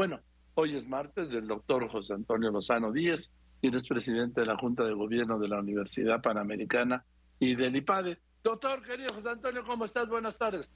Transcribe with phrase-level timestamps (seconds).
[0.00, 0.18] Bueno,
[0.54, 4.82] hoy es martes del doctor José Antonio Lozano Díez, quien es presidente de la Junta
[4.82, 7.04] de Gobierno de la Universidad Panamericana
[7.38, 8.18] y del IPADE.
[8.42, 10.08] Doctor, querido José Antonio, ¿cómo estás?
[10.08, 10.70] Buenas tardes.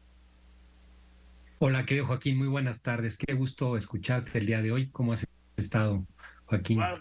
[1.58, 3.16] Hola, querido Joaquín, muy buenas tardes.
[3.16, 4.90] Qué gusto escucharte el día de hoy.
[4.90, 6.06] ¿Cómo has estado,
[6.44, 6.76] Joaquín?
[6.76, 6.98] Bueno,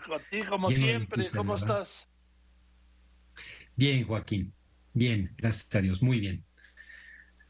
[0.48, 2.08] como siempre, ¿cómo estás?
[3.76, 4.54] Bien, Joaquín.
[4.94, 6.46] Bien, gracias a Dios, muy bien.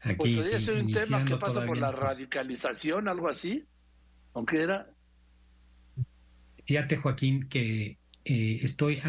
[0.00, 3.68] Aquí, pues ser un tema que pasa por la radicalización, algo así.
[4.34, 4.90] ¿Aunque era?
[6.66, 9.00] Fíjate, Joaquín, que eh, estoy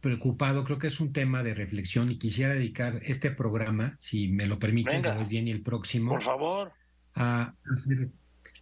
[0.00, 4.46] preocupado, creo que es un tema de reflexión y quisiera dedicar este programa, si me
[4.46, 6.12] lo permites, la vez bien y el próximo.
[6.12, 6.72] Por favor.
[7.14, 8.10] A hacer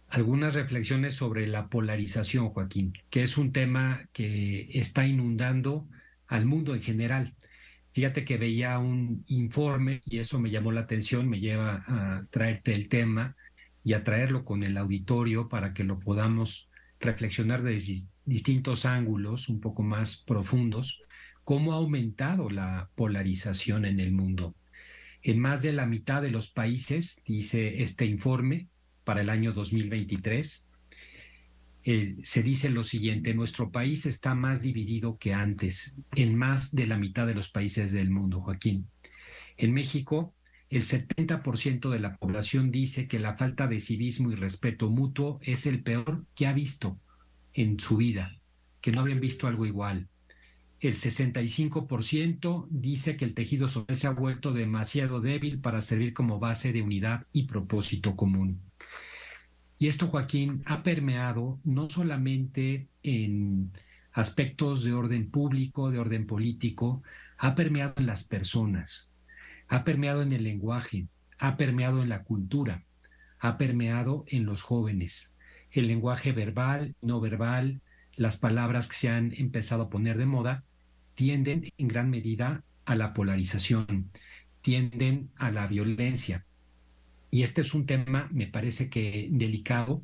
[0.09, 5.87] algunas reflexiones sobre la polarización, Joaquín, que es un tema que está inundando
[6.27, 7.35] al mundo en general.
[7.93, 12.73] Fíjate que veía un informe y eso me llamó la atención, me lleva a traerte
[12.73, 13.35] el tema
[13.83, 16.69] y a traerlo con el auditorio para que lo podamos
[16.99, 21.01] reflexionar desde distintos ángulos un poco más profundos,
[21.43, 24.55] cómo ha aumentado la polarización en el mundo.
[25.21, 28.67] En más de la mitad de los países, dice este informe,
[29.03, 30.67] para el año 2023,
[31.83, 36.85] eh, se dice lo siguiente, nuestro país está más dividido que antes, en más de
[36.85, 38.87] la mitad de los países del mundo, Joaquín.
[39.57, 40.35] En México,
[40.69, 45.65] el 70% de la población dice que la falta de civismo y respeto mutuo es
[45.65, 46.99] el peor que ha visto
[47.53, 48.37] en su vida,
[48.81, 50.07] que no habían visto algo igual.
[50.79, 56.39] El 65% dice que el tejido social se ha vuelto demasiado débil para servir como
[56.39, 58.61] base de unidad y propósito común.
[59.77, 63.71] Y esto, Joaquín, ha permeado no solamente en
[64.11, 67.01] aspectos de orden público, de orden político,
[67.37, 69.11] ha permeado en las personas,
[69.69, 72.83] ha permeado en el lenguaje, ha permeado en la cultura,
[73.39, 75.33] ha permeado en los jóvenes.
[75.71, 77.81] El lenguaje verbal, no verbal,
[78.15, 80.63] las palabras que se han empezado a poner de moda,
[81.15, 84.09] tienden en gran medida a la polarización,
[84.61, 86.45] tienden a la violencia,
[87.31, 90.01] y este es un tema, me parece que delicado,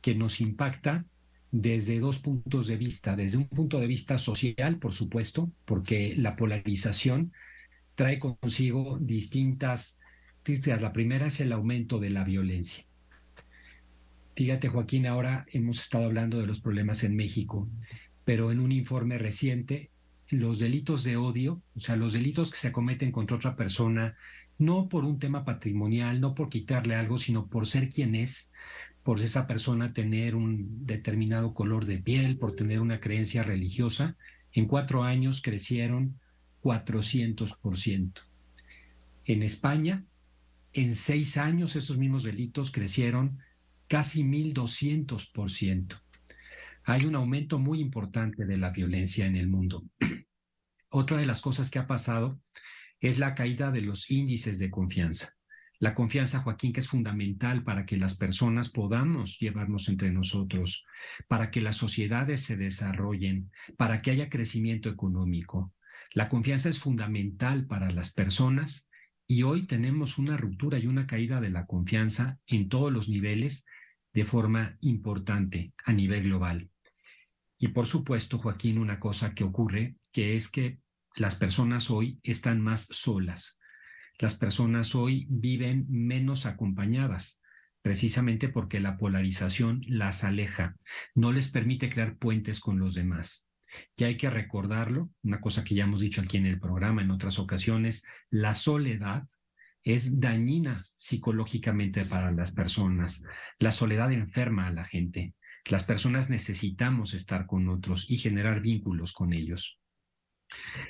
[0.00, 1.04] que nos impacta
[1.50, 3.16] desde dos puntos de vista.
[3.16, 7.32] Desde un punto de vista social, por supuesto, porque la polarización
[7.94, 9.98] trae consigo distintas...
[10.66, 12.84] La primera es el aumento de la violencia.
[14.36, 17.66] Fíjate, Joaquín, ahora hemos estado hablando de los problemas en México,
[18.26, 19.90] pero en un informe reciente,
[20.28, 24.16] los delitos de odio, o sea, los delitos que se cometen contra otra persona
[24.58, 28.52] no por un tema patrimonial, no por quitarle algo, sino por ser quien es,
[29.02, 34.16] por esa persona tener un determinado color de piel, por tener una creencia religiosa,
[34.52, 36.20] en cuatro años crecieron
[36.64, 38.22] 400%.
[39.26, 40.06] En España,
[40.72, 43.38] en seis años, esos mismos delitos crecieron
[43.86, 46.00] casi 1.200%.
[46.84, 49.84] Hay un aumento muy importante de la violencia en el mundo.
[50.88, 52.40] Otra de las cosas que ha pasado
[52.98, 55.34] es la caída de los índices de confianza.
[55.80, 60.82] La confianza, Joaquín, que es fundamental para que las personas podamos llevarnos entre nosotros,
[61.28, 65.73] para que las sociedades se desarrollen, para que haya crecimiento económico.
[66.14, 68.88] La confianza es fundamental para las personas
[69.26, 73.66] y hoy tenemos una ruptura y una caída de la confianza en todos los niveles
[74.12, 76.70] de forma importante a nivel global.
[77.58, 80.78] Y por supuesto, Joaquín, una cosa que ocurre, que es que
[81.16, 83.58] las personas hoy están más solas.
[84.20, 87.42] Las personas hoy viven menos acompañadas,
[87.82, 90.76] precisamente porque la polarización las aleja,
[91.16, 93.48] no les permite crear puentes con los demás.
[93.96, 97.10] Y hay que recordarlo, una cosa que ya hemos dicho aquí en el programa en
[97.10, 99.24] otras ocasiones, la soledad
[99.82, 103.22] es dañina psicológicamente para las personas.
[103.58, 105.34] La soledad enferma a la gente.
[105.66, 109.78] Las personas necesitamos estar con otros y generar vínculos con ellos.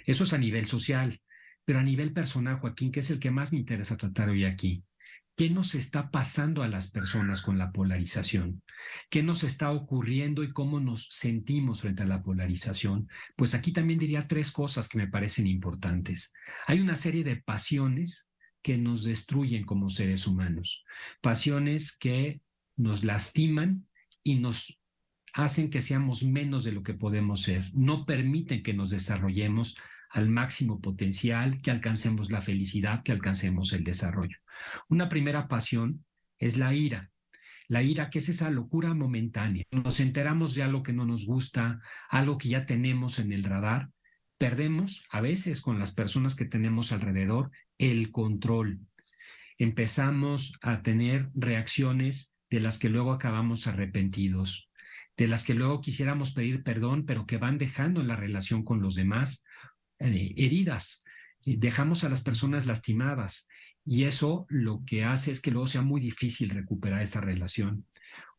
[0.07, 1.21] Eso es a nivel social,
[1.65, 4.85] pero a nivel personal, Joaquín, que es el que más me interesa tratar hoy aquí.
[5.37, 8.63] ¿Qué nos está pasando a las personas con la polarización?
[9.11, 13.09] ¿Qué nos está ocurriendo y cómo nos sentimos frente a la polarización?
[13.35, 16.33] Pues aquí también diría tres cosas que me parecen importantes.
[16.67, 18.31] Hay una serie de pasiones
[18.63, 20.85] que nos destruyen como seres humanos,
[21.21, 22.41] pasiones que
[22.77, 23.89] nos lastiman
[24.23, 24.79] y nos
[25.33, 29.77] hacen que seamos menos de lo que podemos ser, no permiten que nos desarrollemos
[30.15, 34.39] al máximo potencial, que alcancemos la felicidad, que alcancemos el desarrollo.
[34.89, 36.05] Una primera pasión
[36.39, 37.11] es la ira.
[37.67, 39.65] La ira, que es esa locura momentánea.
[39.73, 43.91] Nos enteramos de algo que no nos gusta, algo que ya tenemos en el radar.
[44.39, 48.79] Perdemos a veces con las personas que tenemos alrededor el control.
[49.59, 54.71] Empezamos a tener reacciones de las que luego acabamos arrepentidos
[55.17, 58.97] de las que luego quisiéramos pedir perdón, pero que van dejando la relación con los
[58.97, 59.45] demás
[59.99, 61.03] eh, heridas.
[61.45, 63.47] Dejamos a las personas lastimadas
[63.85, 67.87] y eso lo que hace es que luego sea muy difícil recuperar esa relación.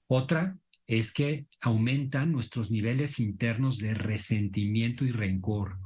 [0.07, 0.57] Otra
[0.87, 5.79] es que aumentan nuestros niveles internos de resentimiento y rencor.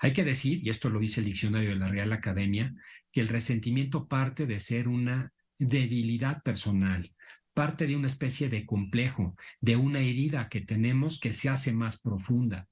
[0.00, 2.74] Hay que decir, y esto lo dice el diccionario de la Real Academia,
[3.12, 7.14] que el resentimiento parte de ser una debilidad personal,
[7.52, 12.00] parte de una especie de complejo, de una herida que tenemos que se hace más
[12.00, 12.68] profunda.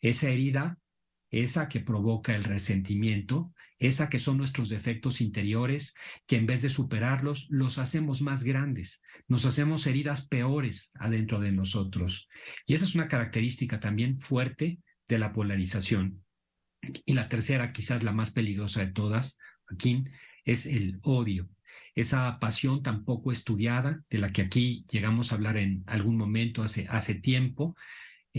[0.00, 0.78] Esa herida,
[1.30, 5.94] esa que provoca el resentimiento, esa que son nuestros defectos interiores,
[6.26, 11.52] que en vez de superarlos, los hacemos más grandes, nos hacemos heridas peores adentro de
[11.52, 12.28] nosotros.
[12.66, 16.24] Y esa es una característica también fuerte de la polarización.
[17.04, 20.10] Y la tercera, quizás la más peligrosa de todas, Joaquín,
[20.44, 21.48] es el odio.
[21.94, 26.62] Esa pasión tan poco estudiada, de la que aquí llegamos a hablar en algún momento
[26.62, 27.74] hace, hace tiempo,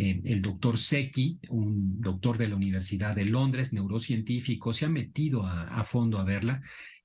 [0.01, 5.45] eh, el doctor Secchi, un doctor de la Universidad de Londres, neurocientífico, se ha metido
[5.45, 6.61] a, a fondo a verla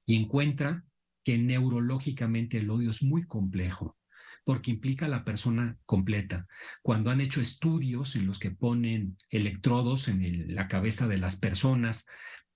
[0.07, 0.85] y encuentra
[1.25, 3.99] que neurológicamente el odio es muy complejo
[4.45, 6.47] porque implica a la persona completa.
[6.83, 12.07] Cuando han hecho estudios en los que ponen electrodos en la cabeza de las personas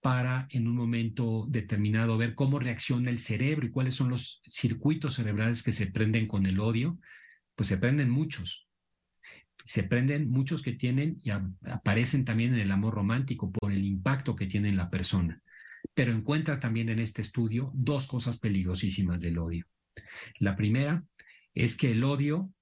[0.00, 5.14] para en un momento determinado ver cómo reacciona el cerebro y cuáles son los circuitos
[5.14, 7.00] cerebrales que se prenden con el odio,
[7.56, 8.67] pues se prenden muchos
[9.64, 14.34] se prenden muchos que tienen y aparecen también en el amor romántico por el impacto
[14.34, 15.42] que tiene en la persona.
[15.94, 19.66] Pero encuentra también en este estudio dos cosas peligrosísimas del odio.
[20.38, 21.04] La primera
[21.54, 22.52] es que el odio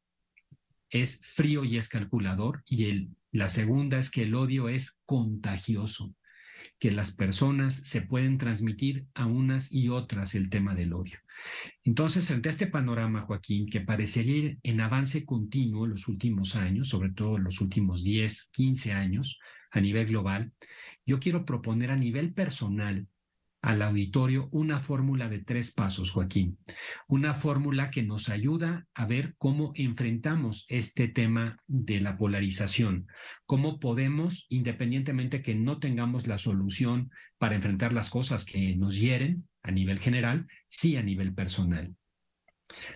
[0.90, 6.14] es frío y es calculador y el, la segunda es que el odio es contagioso
[6.78, 11.19] que las personas se pueden transmitir a unas y otras el tema del odio.
[11.84, 16.88] Entonces, frente a este panorama, Joaquín, que parecería ir en avance continuo los últimos años,
[16.88, 19.38] sobre todo los últimos 10, 15 años
[19.70, 20.52] a nivel global,
[21.05, 23.06] yo quiero proponer a nivel personal
[23.62, 26.58] al auditorio una fórmula de tres pasos, Joaquín.
[27.08, 33.08] Una fórmula que nos ayuda a ver cómo enfrentamos este tema de la polarización,
[33.44, 39.49] cómo podemos, independientemente que no tengamos la solución para enfrentar las cosas que nos hieren
[39.62, 41.97] a nivel general, sí a nivel personal.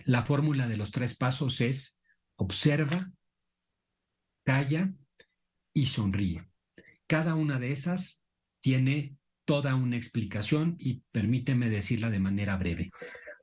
[0.05, 1.99] La fórmula de los tres pasos es
[2.35, 3.11] observa,
[4.43, 4.93] calla
[5.73, 6.47] y sonríe.
[7.07, 8.25] Cada una de esas
[8.61, 12.89] tiene toda una explicación y permíteme decirla de manera breve.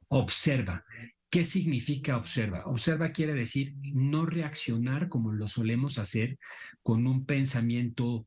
[0.09, 0.85] Observa.
[1.31, 2.65] ¿Qué significa observa?
[2.67, 6.39] Observa quiere decir no reaccionar como lo solemos hacer
[6.83, 8.27] con un pensamiento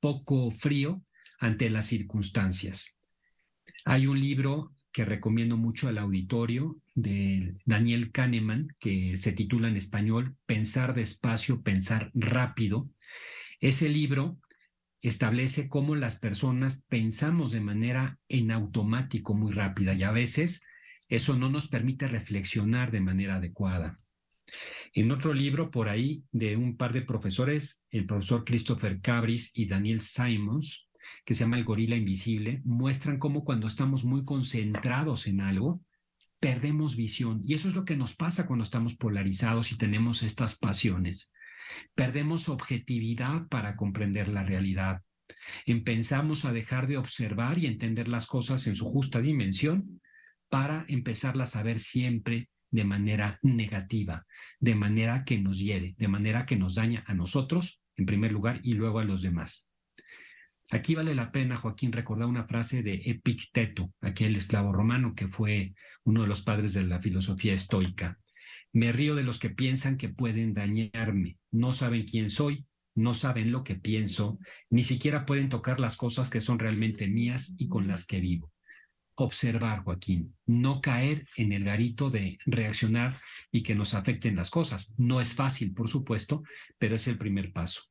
[0.00, 1.02] poco frío
[1.38, 2.98] ante las circunstancias.
[3.84, 9.76] Hay un libro que recomiendo mucho al auditorio de Daniel Kahneman, que se titula en
[9.76, 12.90] español Pensar despacio, pensar rápido.
[13.60, 14.38] Ese libro
[15.08, 20.62] establece cómo las personas pensamos de manera en automático muy rápida y a veces
[21.08, 24.00] eso no nos permite reflexionar de manera adecuada.
[24.94, 29.66] En otro libro por ahí de un par de profesores, el profesor Christopher Cabris y
[29.66, 30.88] Daniel Simons,
[31.24, 35.82] que se llama El gorila invisible, muestran cómo cuando estamos muy concentrados en algo,
[36.40, 37.40] perdemos visión.
[37.42, 41.32] Y eso es lo que nos pasa cuando estamos polarizados y tenemos estas pasiones.
[41.94, 45.02] Perdemos objetividad para comprender la realidad.
[45.66, 50.00] Empezamos a dejar de observar y entender las cosas en su justa dimensión
[50.48, 54.26] para empezarlas a ver siempre de manera negativa,
[54.58, 58.60] de manera que nos hiere, de manera que nos daña a nosotros en primer lugar
[58.62, 59.70] y luego a los demás.
[60.70, 65.74] Aquí vale la pena, Joaquín, recordar una frase de Epicteto, aquel esclavo romano que fue
[66.04, 68.18] uno de los padres de la filosofía estoica.
[68.72, 71.38] Me río de los que piensan que pueden dañarme.
[71.50, 74.38] No saben quién soy, no saben lo que pienso,
[74.70, 78.52] ni siquiera pueden tocar las cosas que son realmente mías y con las que vivo.
[79.14, 83.14] Observar, Joaquín, no caer en el garito de reaccionar
[83.50, 84.94] y que nos afecten las cosas.
[84.98, 86.42] No es fácil, por supuesto,
[86.78, 87.82] pero es el primer paso.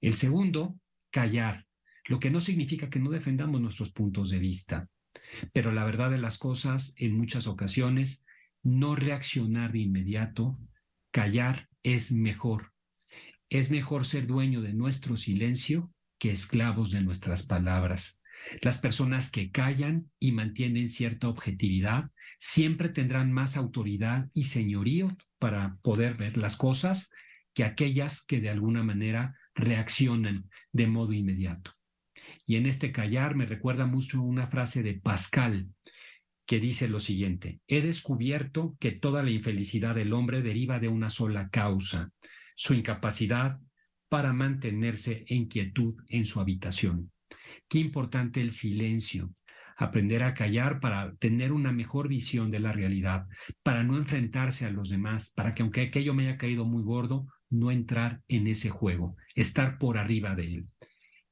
[0.00, 0.78] El segundo,
[1.10, 1.66] callar,
[2.06, 4.88] lo que no significa que no defendamos nuestros puntos de vista.
[5.52, 8.24] Pero la verdad de las cosas, en muchas ocasiones,
[8.64, 10.58] no reaccionar de inmediato,
[11.12, 12.72] callar es mejor.
[13.50, 18.20] Es mejor ser dueño de nuestro silencio que esclavos de nuestras palabras.
[18.62, 25.76] Las personas que callan y mantienen cierta objetividad siempre tendrán más autoridad y señorío para
[25.82, 27.10] poder ver las cosas
[27.54, 31.72] que aquellas que de alguna manera reaccionan de modo inmediato.
[32.46, 35.68] Y en este callar me recuerda mucho una frase de Pascal,
[36.46, 41.10] que dice lo siguiente, he descubierto que toda la infelicidad del hombre deriva de una
[41.10, 42.10] sola causa,
[42.54, 43.58] su incapacidad
[44.08, 47.10] para mantenerse en quietud en su habitación.
[47.68, 49.32] Qué importante el silencio,
[49.76, 53.26] aprender a callar para tener una mejor visión de la realidad,
[53.62, 57.26] para no enfrentarse a los demás, para que aunque aquello me haya caído muy gordo,
[57.50, 60.68] no entrar en ese juego, estar por arriba de él.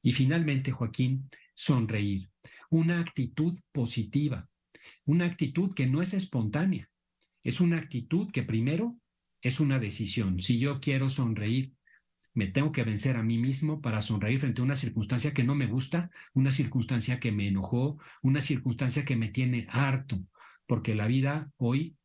[0.01, 2.31] Y finalmente, Joaquín, sonreír,
[2.71, 4.49] una actitud positiva,
[5.05, 6.91] una actitud que no es espontánea,
[7.43, 8.97] es una actitud que primero
[9.41, 10.41] es una decisión.
[10.41, 11.75] Si yo quiero sonreír,
[12.35, 15.55] me tengo que vencer a mí mismo para sonreír frente a una circunstancia que no
[15.55, 20.25] me gusta, una circunstancia que me enojó, una circunstancia que me tiene harto,
[20.67, 21.97] porque la vida hoy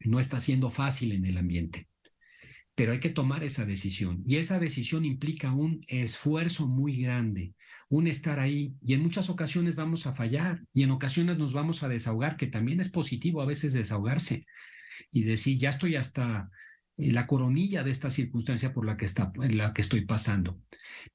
[0.00, 1.88] no está siendo fácil en el ambiente.
[2.82, 7.54] Pero hay que tomar esa decisión y esa decisión implica un esfuerzo muy grande,
[7.88, 11.84] un estar ahí y en muchas ocasiones vamos a fallar y en ocasiones nos vamos
[11.84, 14.46] a desahogar, que también es positivo a veces desahogarse
[15.12, 16.50] y decir, ya estoy hasta
[16.96, 20.58] la coronilla de esta circunstancia por la que, está, en la que estoy pasando.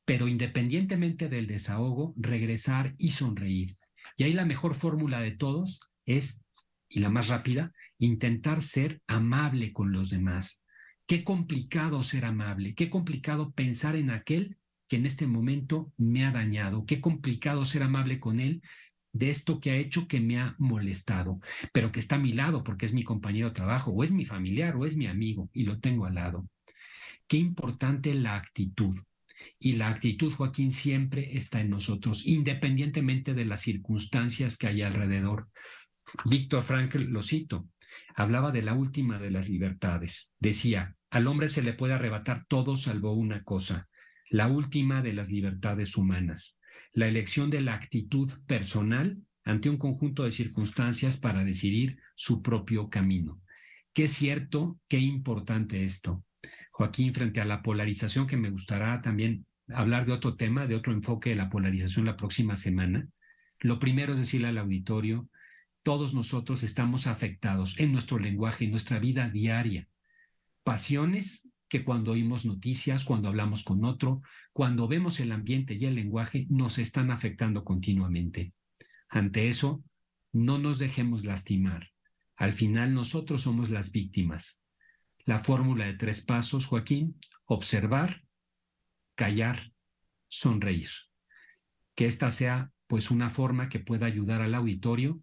[0.05, 3.77] Pero independientemente del desahogo, regresar y sonreír.
[4.15, 6.45] Y ahí la mejor fórmula de todos es,
[6.87, 10.63] y la más rápida, intentar ser amable con los demás.
[11.07, 14.57] Qué complicado ser amable, qué complicado pensar en aquel
[14.89, 18.61] que en este momento me ha dañado, qué complicado ser amable con él
[19.13, 21.39] de esto que ha hecho que me ha molestado,
[21.73, 24.25] pero que está a mi lado porque es mi compañero de trabajo, o es mi
[24.25, 26.47] familiar, o es mi amigo, y lo tengo al lado.
[27.25, 28.93] Qué importante la actitud.
[29.59, 35.49] Y la actitud, Joaquín, siempre está en nosotros, independientemente de las circunstancias que hay alrededor.
[36.25, 37.69] Víctor Frankl, lo cito,
[38.15, 40.31] hablaba de la última de las libertades.
[40.39, 43.87] Decía, al hombre se le puede arrebatar todo salvo una cosa,
[44.29, 46.59] la última de las libertades humanas,
[46.91, 52.89] la elección de la actitud personal ante un conjunto de circunstancias para decidir su propio
[52.89, 53.41] camino.
[53.93, 56.23] Qué cierto, qué importante esto.
[56.71, 60.93] Joaquín, frente a la polarización, que me gustará también hablar de otro tema, de otro
[60.93, 63.07] enfoque de la polarización la próxima semana.
[63.59, 65.29] Lo primero es decirle al auditorio,
[65.81, 69.87] todos nosotros estamos afectados en nuestro lenguaje, en nuestra vida diaria.
[70.67, 74.21] Pasiones que cuando oímos noticias, cuando hablamos con otro,
[74.51, 78.53] cuando vemos el ambiente y el lenguaje, nos están afectando continuamente.
[79.07, 79.81] Ante eso,
[80.33, 81.89] no nos dejemos lastimar.
[82.35, 84.59] Al final nosotros somos las víctimas.
[85.23, 88.25] La fórmula de tres pasos, Joaquín, observar,
[89.15, 89.71] callar,
[90.27, 90.89] sonreír.
[91.95, 95.21] Que esta sea pues una forma que pueda ayudar al auditorio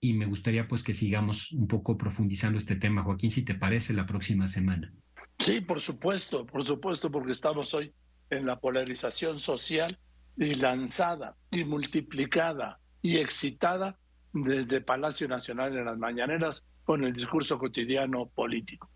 [0.00, 3.92] y me gustaría pues que sigamos un poco profundizando este tema, Joaquín, si te parece,
[3.92, 4.92] la próxima semana.
[5.38, 7.92] Sí, por supuesto, por supuesto, porque estamos hoy
[8.30, 9.98] en la polarización social
[10.36, 13.98] y lanzada y multiplicada y excitada
[14.32, 18.90] desde Palacio Nacional en las mañaneras con el discurso cotidiano político.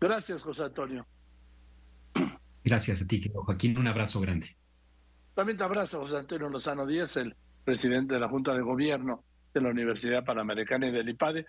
[0.00, 1.06] Gracias, José Antonio.
[2.64, 3.76] Gracias a ti, Joaquín.
[3.76, 4.56] Un abrazo grande.
[5.34, 9.60] También te abrazo, José Antonio Lozano Díaz, el presidente de la Junta de Gobierno de
[9.60, 11.46] la Universidad Panamericana y del IPADE.